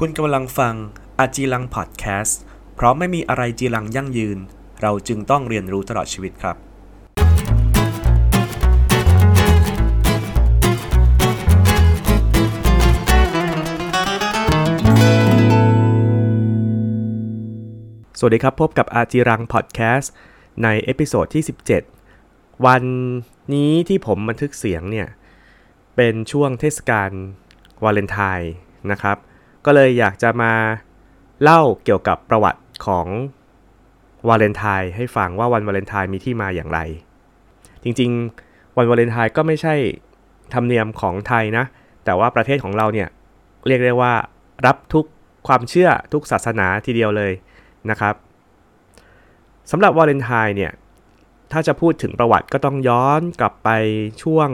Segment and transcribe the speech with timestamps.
[0.00, 0.74] คุณกำลังฟัง
[1.18, 2.40] อาจีรังพอดแคสต์
[2.74, 4.38] เพราะไม่มีอะไรจีรังยั่งยืน
[4.82, 6.56] เราจึงต้องเรียนรู้ตลอดชีวิตครับ
[18.18, 20.12] สวัสดีครับพบกับอาจีรังพอดแคสต์
[20.62, 21.44] ใน episode ที่
[22.02, 22.82] 17 วัน
[23.52, 25.08] นี้ที่ผมบันทึกเสียงเนี่ย
[25.96, 27.10] เป็นช่วงเทศกาล
[27.84, 28.52] วาเลนไทน์
[28.92, 29.18] นะครับ
[29.66, 30.52] ก็เลยอยากจะมา
[31.42, 33.06] เล่าเกี่ยวกับประวัติของ
[34.28, 36.78] วาเลนไทน์ให้ฟังว่าวันวาเลนไทน์มีที่มาอย่างไร
[37.82, 39.74] จริงๆ วันวาเลนไทน์ก็ไม่ใช่
[40.54, 41.64] ธรรมเนียมของไทยนะ
[42.04, 43.08] แต่ว่าประเทศของเราเนี่ย
[43.66, 44.12] เรียกได้ว่า
[44.66, 45.04] รับทุก
[45.48, 47.32] ความเชื่อทุกศาสนาทีเดียวเลย
[47.90, 48.14] นะครับ
[49.70, 50.72] สำหรับวาเลนไทน์เนี่ย
[51.52, 53.68] ถ้าจะพูดถึงประวัติก็ต้องย้อนกลับไป
[54.22, 54.50] ช่วง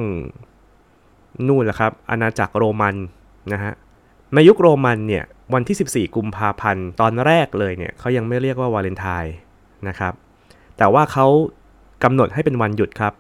[1.47, 2.97] นู่นแหละครับ อาณาจักรโรมัน
[3.53, 3.73] นะฮะ
[4.35, 9.35] ในยุคโรมันเนี่ยวันที่ 14 กุมภาพันธ์ตอนแรกเลยเนี่ยเขายังไม่เรียกว่าวาเลนไทน์
[9.89, 10.13] นะครับ
[10.79, 11.27] แต่ว่าเขา
[12.05, 13.15] กำหนดให้เป็นวันหยุดครับ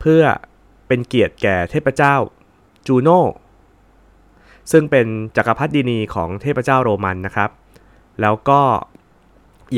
[0.00, 0.22] เพื่อ
[0.88, 2.14] เป็นเกียรติแก่เทพเจ้า
[2.86, 3.22] จูโน่
[4.72, 7.50] ซึ่งเป็นจักรพรรดินีของเทพเจ้าโรมันนะครับ
[8.20, 8.60] แล้วก็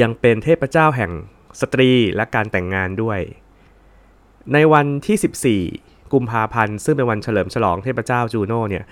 [0.01, 1.11] ยังเป็นเทพเจ้าแห่ง
[1.61, 3.21] สตรีและการแต่งงานด้วย
[4.53, 8.85] ในวันที่ 14 กุมภาพันธ์ ซึ่งเป็นวันเฉลิมฉลองเทพเจ้าจูโน่เนี่ย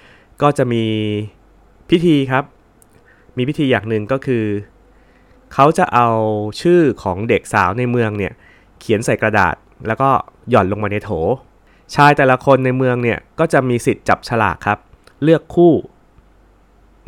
[0.42, 0.84] ก็จะมี
[1.90, 2.44] พิธีครับ
[3.36, 4.44] มีพิธีอย่างหนึ่งก็คือ
[5.54, 6.08] เขาจะเอา
[6.60, 8.32] ชื่อของเด็กสาวในเมืองเนี่ย
[8.80, 9.54] เขียนใส่กระดาษ
[9.86, 10.10] แล้วก็
[10.50, 11.10] หย่อนลงมาในโถ
[11.94, 14.78] ชายแต่ละคนในเมืองเนี่ย ก็จะมีสิทธิ์จับฉลากครับ
[15.22, 15.74] เลือกคู่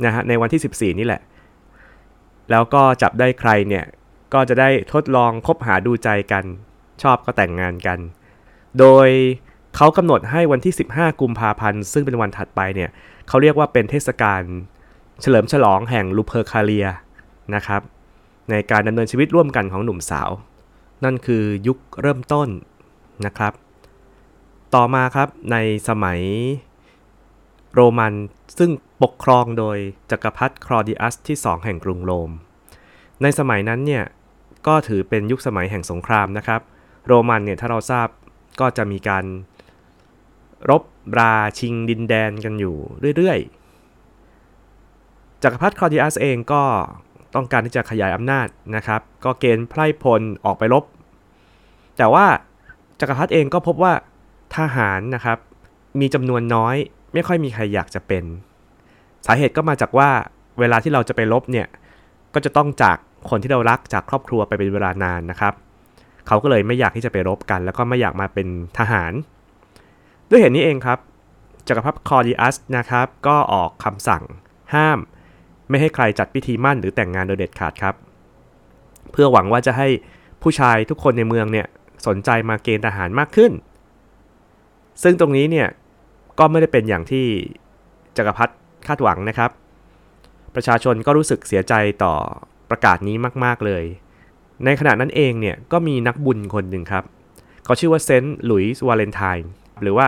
[0.05, 1.23] นะฮะในวันที่ 14 นี่แหละ
[2.51, 3.85] แล้วก็จับได้ใครเนี่ย
[4.35, 6.45] ก็จะได้ทดลองคบหาดูใจกัน
[7.03, 7.99] ชอบก็แต่งงานกัน
[8.79, 9.09] โดย
[9.77, 12.91] เขากำหนดให้วันที่ 15 กุมภาพันธ์ ซึ่งเป็นวันถัดไปเนี่ย
[13.29, 14.43] เขาเรียกว่าเป็นเทศกาล
[15.21, 16.87] เฉลิมฉลองแห่งลูเพอร์คาเลีย
[17.55, 17.83] นะครับ
[18.51, 20.31] ในการดำเนินชีวิตร่วมกันของหนุ่มสาว
[21.05, 22.49] นั่นคือยุคเริ่มต้น
[23.27, 23.53] นะครับ
[24.75, 25.57] ต่อมาครับใน
[25.89, 26.21] สมัย
[27.75, 28.15] โรมัน
[28.59, 28.71] ซึ่ง
[29.03, 29.77] ปกครองโดย
[30.11, 32.31] จักรพรรดิคลอดิอัสที่ 2 แห่งกรุงโรม
[33.23, 34.05] ในสมัยนั้นเนี่ย
[34.67, 36.61] ก็ถือเป็นยุคสมัยแห่งสงครามนะครับ
[37.07, 38.09] โรมันเนี่ยถ้าเราทราบ
[38.61, 39.25] ก็จะมีการ
[40.71, 40.83] รบ
[41.19, 42.77] ราชิงดินแดนกันอยู่
[43.17, 46.63] เรื่อยๆจักรพรรดิคลอดิอัสเองก็
[47.35, 50.85] ต้องการที่จะขยายอำนาจนะครับ ก็เกณฑ์ไพร่พลออกไปรบ
[51.99, 52.27] แต่ว่า
[53.01, 53.93] จักรพรรดิเองก็พบว่า
[54.57, 55.39] ทหารนะครับ
[56.01, 56.77] มีจำนวนน้อย
[57.13, 58.25] ไม่ค่อยมีใครอยากจะเป็น
[59.27, 60.11] สาเหตุก็มาจากว่า
[60.61, 61.67] เวลาที่เราจะไปรบเนี่ย
[62.35, 62.97] ก็จะต้องจาก
[63.31, 65.55] คนที่เรารักจากครอบครัวไปเป็นเวลานานนะครับ
[66.27, 68.49] เขาก็เลยไม่อยากที่จะไปรบกัน แล้วก็ไม่อยากมาเป็น
[68.79, 69.13] ทหาร
[70.31, 70.99] ด้วยเหตุนี้เองครับ
[71.69, 74.23] จักรพรรดิคอร์ดิอัสนะครับ ก็ออกคำสั่ง
[74.75, 74.99] ห้าม
[75.69, 77.95] ไม่ให้ใครจัดพิธีมั่นหรือแต่งงานโดยเด็ดขาดครับ
[79.11, 79.89] เพื่อหวังว่าจะให้
[80.43, 81.67] ผู้ชายทุกคนในเมืองเนี่ย
[82.07, 83.53] สนใจมาเกณฑ์ทหารมากขึ้น
[85.03, 85.69] ซึ่งตรงนี้เนี่ย
[86.39, 87.27] ก็ไม่ได้เป็นอย่างที่
[88.17, 88.55] จักรพรรดิ
[88.87, 89.51] คาดหวังนะครับ
[90.55, 91.75] ประชาชนก็รู้สึกเสียใจ
[92.05, 92.15] ต่อ
[92.71, 93.85] ประกาศนี้มาก ๆเลย
[94.65, 97.05] ในขณะนั้นเองเนี่ยก็มีนักบุญคนหนึ่งครับ
[97.65, 99.51] เขาชื่อว่าเซนต์หลุยส์วาเลนไทน์
[99.83, 100.07] หรือว่า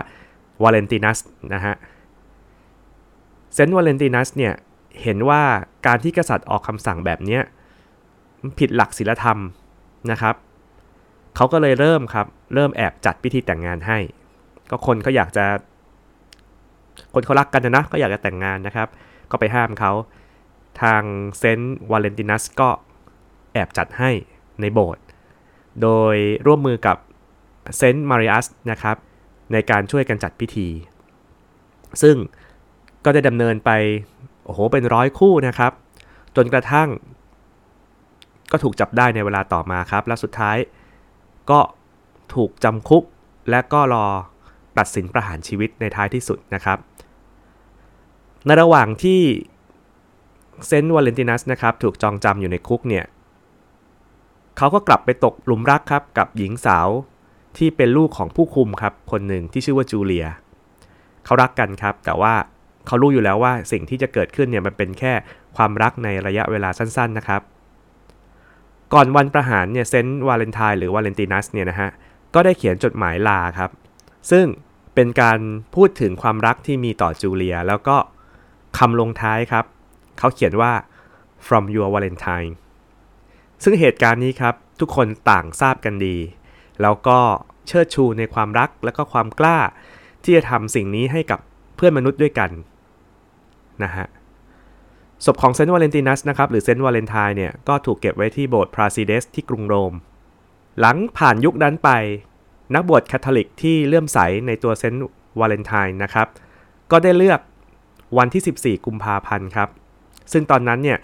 [0.63, 1.19] วาเลนตินัส
[1.55, 1.75] นะฮะ
[3.55, 4.55] เซนต์วาเลนตินัสเนี่ย
[5.03, 5.43] เห็นว่า
[5.87, 7.39] การที่กษัตริย์ออกคำสั่งแบบนี้
[8.59, 9.39] ผิดหลักศีลธรรม
[10.11, 10.35] นะครับ
[11.37, 13.99] เขาก็เลยเริ่มครับ เริ่มแอบจัดพิธีแต่งงานให้
[14.71, 15.45] ก็คนเขาอยากจะ
[17.15, 18.89] คนเขารักกันนะนะก็อยากจะแต่งงานนะครับ
[19.31, 19.93] ก็ไปห้ามเขา
[20.83, 21.03] ทาง
[21.39, 22.69] เซนต์วาเลนตินัสก็
[23.53, 24.11] แอบจัดให้
[24.61, 25.03] ในโบสถ์
[25.83, 26.97] โดยร่วมมือกับ
[27.77, 28.97] เซนต์มาริอัสนะครับ
[29.53, 30.69] ในการช่วยกันจัดพิธี
[32.03, 32.17] ซึ่ง
[33.05, 33.71] ก็ได้ดำเนินไป
[34.45, 35.73] โอ้โหเป็นร้อยคู่นะครับ
[36.37, 36.89] จนกระทั่ง
[38.53, 40.57] ก็ถูกจับได้ในเวลาต่อมาครับ และสุดท้าย
[41.51, 41.61] ก็
[42.35, 43.03] ถูกจำคุก
[43.51, 44.07] และก็รอ
[44.79, 46.79] ตัดสินประหารชีวิตในท้ายที่สุดนะครับ
[48.47, 49.21] ในระหว่างที่
[50.67, 53.05] เซนต์วาเลนตินัสนะครับถูกจองจำอยู่ในคุกเนี่ย
[54.57, 56.89] เขาก็กลับไปตกหลุมรักครับกับหญิงสาว
[57.59, 60.27] ที่เป็นลูกของผู้คุมครับคนหนึ่งที่ชื่อว่าจูเลีย
[61.25, 62.35] เขารักกันครับ แต่ว่า
[62.87, 65.13] เขารู้อยู่แล้วว่าสิ่งที่จะเกิดขึ้นเนี่ยมันเป็นแค่
[65.57, 67.43] ความรักในระยะเวลาสั้นๆนะครับ
[68.95, 71.91] ก่อนวันประหารเนี่ยเซนต์วาเลนไทน์หรือวาเลนตินัสเนี่ยนะฮะ
[72.35, 73.71] ก็ได้เขียนจดหมายลาครับ
[74.31, 74.47] ซึ่ง
[74.95, 75.39] เป็นการ
[75.75, 77.97] พูดถึงความรักที่มีต่อจูเลีย แล้วก็
[78.79, 79.65] คำลงท้ายครับ
[80.19, 80.73] เขาเขียนว่า
[81.47, 82.53] from your Valentine
[83.63, 86.17] ซึ่งเหตุการณ์นี้ครับ ทุกคนต่างทราบกันดี
[86.83, 87.19] แล้วก็
[87.67, 89.59] เชิดชูในความรักและก็ความกล้า
[90.23, 91.41] ที่จะทำสิ่งนี้ให้กับ
[91.77, 92.51] เพื่อนมนุษย์ด้วยกัน
[93.83, 94.07] นะฮะ
[95.25, 99.93] ศพของเซนต์วาเลนตินัสนะครับหรือเซนต์วาเลนไทน์เนี่ยก็ถูกเก็บไว้ที่โบสถ์พราซิเดสที่กรุงโรม
[100.81, 101.91] หลังผ่านยุคนั้นไป
[102.75, 105.03] นักบวชคาทอลิกที่เลื่อมใสในตัวเซนต์
[105.41, 106.29] วาเลนไทน์นะครับ
[106.91, 107.41] ก็ได้เลือก
[108.19, 109.69] วันที่ 14 กุมภาพันธ์ครับ
[110.33, 110.99] ซึ่งตอนนั้นเนี่ย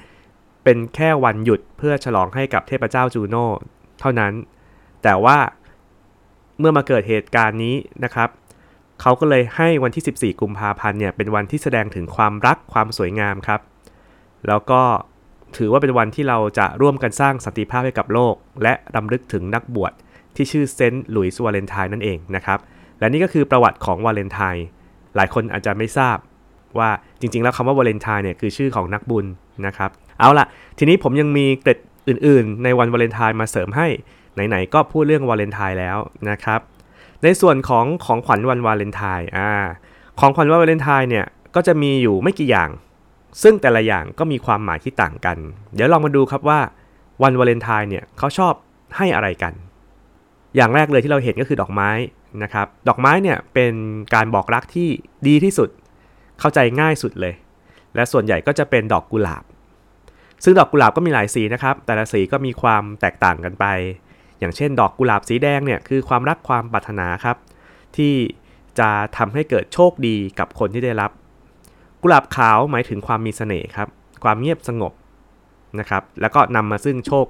[0.64, 3.46] เป็นแค่วันหยุดเพื่อฉลองให้กับเทพเจ้าจูโน่
[4.00, 4.32] เท่านั้น
[5.02, 5.38] แต่ว่า
[6.58, 7.74] เมื่อมาเกิดเหตุการณ์นี้
[8.04, 8.28] นะครับ
[9.00, 13.60] เขาก็เลยให้วันที่ 14 กุมภาพันธ์เนี่ยเป็นวันที่แสดงถึงความรักความสวยงามครับ
[14.48, 14.82] แล้วก็
[15.56, 19.92] ถือว่าเป็นวันที่เราจะร่วมกันสร้างสันติภาพให้กับโลก และรำลึกถึงนักบวช
[20.36, 22.58] ที่ชื่อเซนต์หลุยส์วาเลนไทน์นั่นเองนะครับ
[22.98, 24.64] และนี่ก็คือประวัติของวาเลนไทน์
[25.16, 26.16] หลายคนอาจจะไม่ทราบ
[26.78, 26.90] ว่า
[27.20, 29.26] จริง ๆ แล้วคำว่าวาเลนไทน์เนี่ยคือชื่อของนักบุญ
[29.66, 30.46] นะครับ เอาล่ะ
[30.78, 31.78] ทีนี้ผมยังมีเกร็ด
[32.08, 33.88] อื่น ๆ ในวันวาเลนไทน์มาเสริมให้
[34.48, 35.98] ไหนๆก็พูดเรื่องวาเลนไทน์แล้ว
[36.30, 36.60] นะครับ
[37.22, 39.50] ในส่วนของของขวัญวันวาเลนไทน์อ่า
[40.20, 42.70] ของขวัญวันวาเลนไทน์เนี่ยก็จะมีอยู่ไม่กี่อย่าง
[43.42, 45.36] ซึ่งแต่ละอย่างก็มีความหมายที่ต่างกัน
[45.74, 46.60] เดี๋ยวลองมาดูครับว่า
[47.22, 48.54] วันวาเลนไทน์เนี่ยเขาชอบ
[48.96, 49.52] ให้อะไรกัน
[50.56, 51.90] อย่างแรกเลยที่เราเห็นก็คือดอกไม้
[52.42, 53.74] นะครับ ดอกไม้เนี่ยเป็น
[54.14, 54.88] การบอกรักที่
[55.26, 55.68] ดีที่สุด
[56.40, 57.34] เข้าใจง่ายสุดเลย
[57.94, 59.44] และส่วนใหญ่ก็จะเป็นดอกกุหลาบ
[60.44, 63.64] ซึ่งดอกกุหลาบก็มีหลายสีนะครับ แต่ละสีก็มีความแตกต่างกันไป
[64.38, 67.36] อย่างเช่น ดอกกุหลาบสีแดงเนี่ยคือความรักความปรารถนาครับ
[67.96, 68.14] ที่
[68.78, 71.10] จะทำให้เกิดโชคดีกับคนที่ได้รับ
[72.02, 73.88] กุหลาบขาวหมายถึงความมีเสน่ห์ครับ
[74.24, 74.92] ความเงียบสงบ
[75.78, 77.26] นะครับ แล้วก็นำมาซึ่งโชค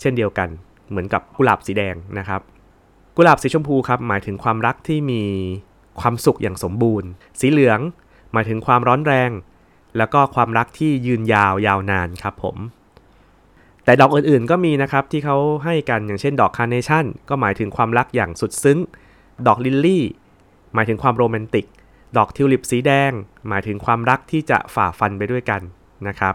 [0.00, 0.48] เช่นเดียวกัน
[0.88, 2.40] เหมือนกับกุหลาบสีแดงนะครับ
[3.16, 5.22] กุหลาบสีชมพูครับหมายถึงความรักที่มี
[6.00, 7.08] ความสุขอย่างสมบูรณ์
[7.40, 7.80] สีเหลือง
[8.32, 9.30] หมายถึงความร้อนแรง
[9.96, 12.56] แล้วก็ความรักที่ยืนยาวยาวนานครับผม
[13.84, 18.78] แต่ดอกอื่นๆก็มีนะครับที่เขาให้กันอย่างเช่นดอกคาร์เนชั่นก็หมายถึงความรักอย่างสุดซึ้ง
[19.46, 20.04] ดอกลิลลี่
[20.74, 21.66] หมายถึงความโรแมนติก
[22.16, 23.12] ดอกทิวลิปสีแดง
[23.48, 25.60] หมายถึงความรักที่จะฝ่าฟันไปด้วยกัน
[26.08, 26.34] นะครับ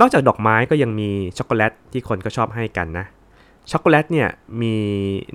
[0.00, 3.06] นอกจากดอกไม้ก็ยังมีช็อกโกแลตที่คนก็ชอบให้กันนะ
[3.70, 4.28] ช็อกโกแลตเนี่ย
[4.62, 4.74] มี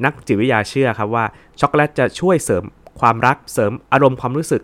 [0.03, 1.25] นักจิตวิทยาเชื่อครับว่า
[1.61, 2.63] ช็อกโกแลตจะช่วยเสริม
[2.99, 4.61] ความรักเสริมอารมณ์ความรู้สึก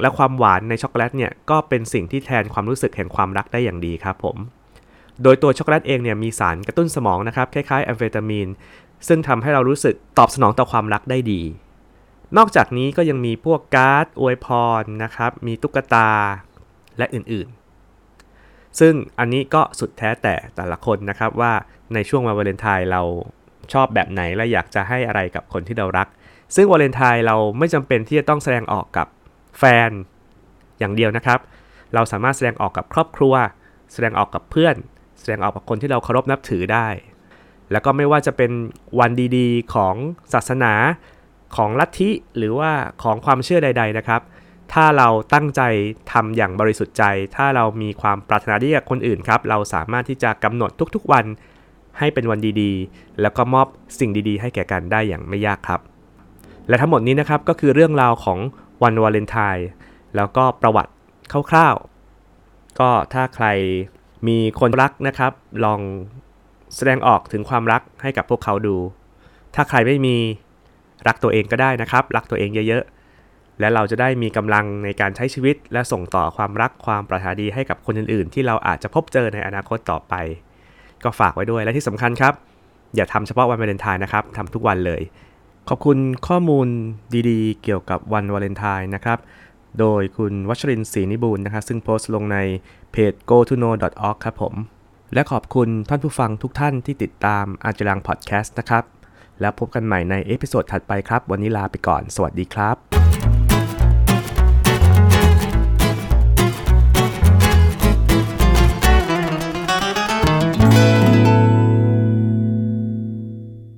[0.00, 4.36] และความหวานในช็อกโกแลตเนี่ยก็เป็นสิ่งที่แทนความรู้สึกแห่งความรักได้อย่างดีครับผม
[5.22, 8.48] โดยตัวช็อกโกแลตเองเนี่ยมีสารกระตุ้นสมองนะครับคล้ายๆแอมเฟตามีน
[9.08, 11.42] ซึ่งทำให้เรารู้สึกตอบสนองต่อความรักได้ดี
[12.36, 14.46] นอกจากนี้ก็ยังมีพวกการ์ดอวยพ
[14.80, 16.10] รนะครับมีตุ๊กตา
[16.98, 21.52] และอื่นๆ ซึ่งอันนี้ก็สุดแท้แต่แต่ละคนนะครับว่า
[21.94, 23.02] ในช่วงวันวาเลนไทน์เรา
[23.72, 26.08] ชอบแบบไหนและอยากจะให้อะไรกับคนที่เรารัก
[26.56, 29.06] ซึ่งวาเลนไทน์เราไม่จำเป็นที่จะต้องแสดงออกกับ
[29.58, 29.90] แฟน
[30.78, 31.38] อย่างเดียวนะครับ
[31.94, 33.34] เราสามารถแสดงออกกับครอบครัว
[33.92, 34.76] แสดงออกกับเพื่อน
[35.18, 36.88] แสดงออกกับคนที่เราเคารพนับถือได้
[37.72, 38.50] แล้วก็ไม่ว่าจะเป็น
[39.00, 39.94] วันดีๆ ของ
[40.32, 40.72] ศาสนา
[41.56, 42.70] ของลัทธิหรือว่า
[43.02, 44.22] ของความเชื่อใด ๆนะครับ
[44.72, 45.62] ถ้าเราตั้งใจ
[46.12, 47.04] ทำอย่างบริสุทธิ์ใจ
[47.36, 51.24] ถ้าเรามีความปรารถนาดีกับคนอื่นครับ เราสามารถที่จะกำหนดทุกๆวัน
[51.98, 53.66] ให้เป็นวันดีๆ แล้วก็มอบ
[53.98, 55.80] สิ่งดีๆ ให้แก่กันได้อย่างไม่ยากครับ
[56.68, 58.38] และทั้งหมดนี้นะครับก็คือเรื่องราวของ
[58.82, 59.66] วันวาเลนไทน์
[60.16, 60.92] แล้วก็ประวัติ
[61.50, 63.46] คร่าวๆ ก็ถ้าใคร
[64.26, 65.32] มีคนรักนะครับ
[65.64, 65.80] ลอง
[66.76, 68.76] แสดงออกถึงความรักให้กับพวกเขาดู
[69.54, 70.16] ถ้าใครไม่มี
[71.08, 80.14] รักตัวเองก็ได้นะครับ รักตัวเองเยอะๆ และเราจะได้มีกำลังในการใช้ชีวิต และส่งต่อความรักความปรารถนาดีให้กับคนอื่นๆ ที่เราอาจจะพบเจอในอนาคตต่อไป
[81.04, 82.34] ก็ฝากไว้ด้วยและที่สำคัญครับ
[82.96, 85.02] อย่าทำเฉพาะวันวาเลนไทน์นะครับทำทุกวันเลย
[85.68, 86.68] ขอบคุณข้อมูล
[87.28, 89.18] ดีๆ เกี่ยวกับวันวาเลนไทน์นะครับ
[89.80, 92.38] โดยคุณวัชรินทร์ศรีนิบูลนะครับซึ่งโพสต์ลงใน
[92.92, 93.74] เพจ go to know
[94.08, 94.54] org ครับผม
[95.14, 98.84] และขอบคุณท่านผู้ฟังทุกท่านที่ติดตามอาจีรังพอดแคสต์นะครับ
[99.40, 102.87] แล้วพบกันใหม่ใน episode ถัดไปครับ วันนี้ลาไปก่อน สวัสดีครับ